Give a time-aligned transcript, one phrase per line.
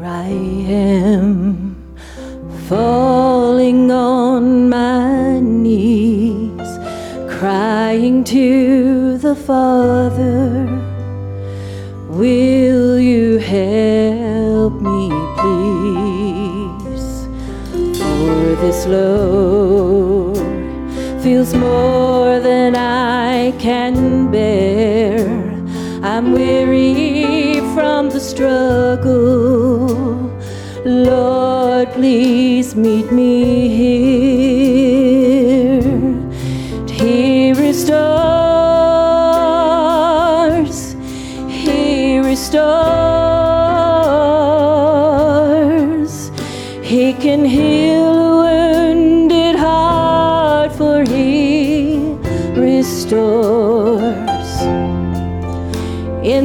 [0.00, 1.76] Here I am,
[2.68, 6.68] falling on my knees,
[7.28, 10.64] crying to the Father.
[12.08, 17.26] Will you help me, please?
[17.98, 20.38] For this load
[21.22, 25.28] feels more than I can bear.
[26.02, 27.19] I'm weary
[27.80, 29.86] from the struggle.
[30.84, 35.00] Lord, please meet me here.
[37.00, 38.00] He restores,
[41.48, 42.70] He restores.
[46.82, 47.79] He can heal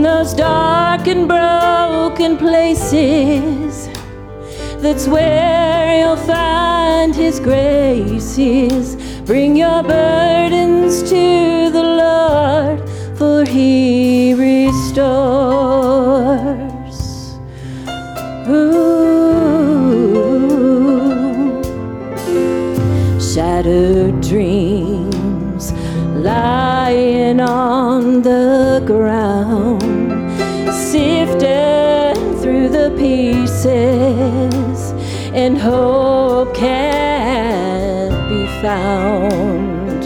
[0.00, 3.90] In those dark and broken places,
[4.80, 8.96] that's where you'll find His graces.
[9.26, 12.80] Bring your burdens to the Lord,
[13.18, 14.88] for He restores.
[18.48, 18.80] Ooh.
[23.20, 25.09] Shattered dreams
[26.22, 29.80] lying on the ground,
[30.72, 34.92] sifted through the pieces,
[35.32, 40.04] and hope can't be found.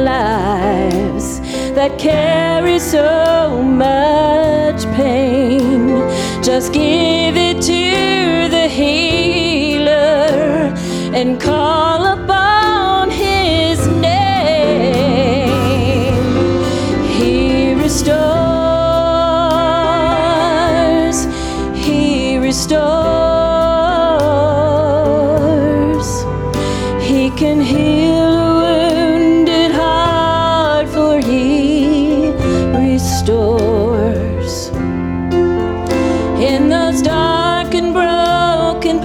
[0.06, 1.40] lives
[1.76, 6.02] that carry so much pain,
[6.42, 9.92] just give it to the healer
[11.14, 11.93] and call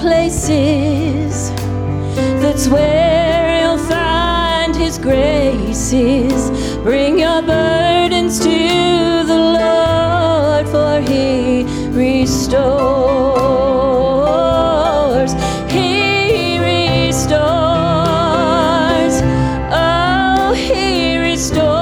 [0.00, 1.50] places,
[2.40, 6.50] that's where you'll find his graces.
[6.78, 12.48] Bring your burdens to the Lord, for he restores.
[15.72, 17.38] He restores.
[19.72, 21.77] Oh, he restores.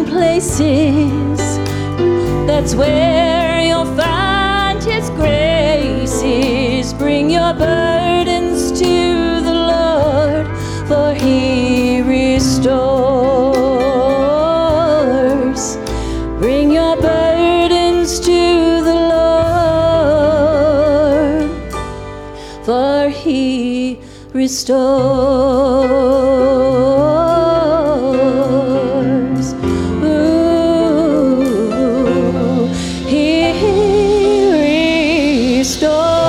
[0.00, 1.38] Broken places,
[2.46, 6.92] that's where you'll find his graces.
[6.94, 10.46] Bring your burdens to the Lord,
[10.88, 12.70] for he restores.
[16.38, 18.94] Bring your burdens to the
[21.34, 24.00] Lord, for he
[24.32, 25.50] restores.
[35.70, 36.19] story.